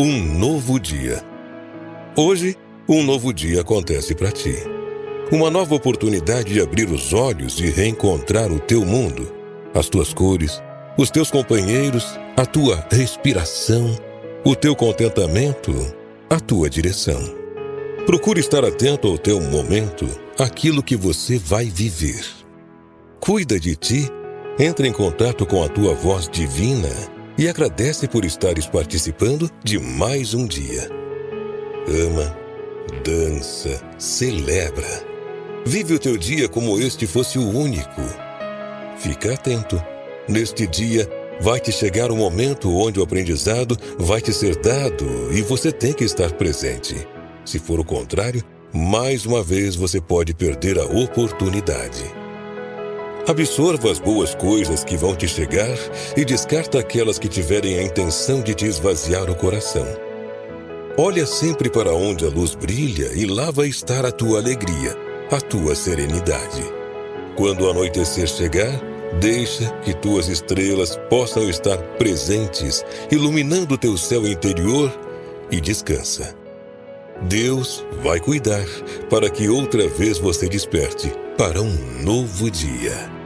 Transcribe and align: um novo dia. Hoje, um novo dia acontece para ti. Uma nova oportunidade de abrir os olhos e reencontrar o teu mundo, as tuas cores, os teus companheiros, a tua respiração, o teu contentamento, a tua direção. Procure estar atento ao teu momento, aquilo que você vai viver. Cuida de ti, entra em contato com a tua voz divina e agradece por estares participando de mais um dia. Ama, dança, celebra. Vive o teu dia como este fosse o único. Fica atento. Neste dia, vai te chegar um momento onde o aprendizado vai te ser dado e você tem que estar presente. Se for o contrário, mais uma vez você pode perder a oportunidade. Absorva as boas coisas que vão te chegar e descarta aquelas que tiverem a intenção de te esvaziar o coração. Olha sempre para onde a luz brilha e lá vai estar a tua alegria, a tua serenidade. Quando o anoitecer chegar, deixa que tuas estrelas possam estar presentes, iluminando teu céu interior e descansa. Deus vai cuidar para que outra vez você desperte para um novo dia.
um 0.00 0.22
novo 0.22 0.78
dia. 0.78 1.20
Hoje, 2.14 2.56
um 2.88 3.02
novo 3.02 3.32
dia 3.32 3.62
acontece 3.62 4.14
para 4.14 4.30
ti. 4.30 4.54
Uma 5.32 5.50
nova 5.50 5.74
oportunidade 5.74 6.52
de 6.52 6.60
abrir 6.60 6.88
os 6.88 7.12
olhos 7.12 7.58
e 7.58 7.68
reencontrar 7.68 8.52
o 8.52 8.60
teu 8.60 8.84
mundo, 8.84 9.34
as 9.74 9.88
tuas 9.88 10.14
cores, 10.14 10.62
os 10.96 11.10
teus 11.10 11.32
companheiros, 11.32 12.16
a 12.36 12.46
tua 12.46 12.86
respiração, 12.92 13.98
o 14.44 14.54
teu 14.54 14.76
contentamento, 14.76 15.74
a 16.30 16.38
tua 16.38 16.70
direção. 16.70 17.20
Procure 18.06 18.38
estar 18.38 18.64
atento 18.64 19.08
ao 19.08 19.18
teu 19.18 19.40
momento, 19.40 20.08
aquilo 20.38 20.80
que 20.80 20.94
você 20.94 21.38
vai 21.38 21.64
viver. 21.64 22.24
Cuida 23.18 23.58
de 23.58 23.74
ti, 23.74 24.08
entra 24.60 24.86
em 24.86 24.92
contato 24.92 25.44
com 25.44 25.60
a 25.60 25.68
tua 25.68 25.92
voz 25.92 26.28
divina 26.28 27.17
e 27.38 27.48
agradece 27.48 28.08
por 28.08 28.24
estares 28.24 28.66
participando 28.66 29.48
de 29.62 29.78
mais 29.78 30.34
um 30.34 30.44
dia. 30.44 30.90
Ama, 31.86 32.36
dança, 33.04 33.80
celebra. 33.96 35.06
Vive 35.64 35.94
o 35.94 35.98
teu 36.00 36.16
dia 36.16 36.48
como 36.48 36.80
este 36.80 37.06
fosse 37.06 37.38
o 37.38 37.48
único. 37.48 38.02
Fica 38.98 39.34
atento. 39.34 39.80
Neste 40.28 40.66
dia, 40.66 41.08
vai 41.40 41.60
te 41.60 41.70
chegar 41.70 42.10
um 42.10 42.16
momento 42.16 42.74
onde 42.76 42.98
o 42.98 43.02
aprendizado 43.04 43.78
vai 43.96 44.20
te 44.20 44.32
ser 44.32 44.56
dado 44.56 45.32
e 45.32 45.40
você 45.40 45.70
tem 45.70 45.92
que 45.92 46.04
estar 46.04 46.32
presente. 46.32 47.06
Se 47.44 47.60
for 47.60 47.78
o 47.78 47.84
contrário, 47.84 48.42
mais 48.74 49.24
uma 49.24 49.42
vez 49.42 49.76
você 49.76 50.00
pode 50.00 50.34
perder 50.34 50.78
a 50.78 50.84
oportunidade. 50.84 52.17
Absorva 53.28 53.90
as 53.90 53.98
boas 53.98 54.34
coisas 54.34 54.82
que 54.82 54.96
vão 54.96 55.14
te 55.14 55.28
chegar 55.28 55.76
e 56.16 56.24
descarta 56.24 56.78
aquelas 56.78 57.18
que 57.18 57.28
tiverem 57.28 57.78
a 57.78 57.82
intenção 57.82 58.40
de 58.40 58.54
te 58.54 58.64
esvaziar 58.64 59.30
o 59.30 59.34
coração. 59.34 59.86
Olha 60.96 61.26
sempre 61.26 61.68
para 61.68 61.92
onde 61.92 62.24
a 62.24 62.30
luz 62.30 62.54
brilha 62.54 63.12
e 63.14 63.26
lá 63.26 63.50
vai 63.50 63.66
estar 63.66 64.06
a 64.06 64.10
tua 64.10 64.38
alegria, 64.38 64.96
a 65.30 65.38
tua 65.42 65.74
serenidade. 65.74 66.62
Quando 67.36 67.66
o 67.66 67.70
anoitecer 67.70 68.26
chegar, 68.26 68.80
deixa 69.20 69.70
que 69.82 69.92
tuas 69.92 70.28
estrelas 70.28 70.98
possam 71.10 71.50
estar 71.50 71.76
presentes, 71.98 72.82
iluminando 73.12 73.76
teu 73.76 73.98
céu 73.98 74.26
interior 74.26 74.90
e 75.50 75.60
descansa. 75.60 76.34
Deus 77.28 77.84
vai 78.02 78.20
cuidar 78.20 78.64
para 79.10 79.28
que 79.28 79.50
outra 79.50 79.86
vez 79.86 80.16
você 80.16 80.48
desperte 80.48 81.12
para 81.36 81.60
um 81.60 82.02
novo 82.02 82.50
dia. 82.50 83.17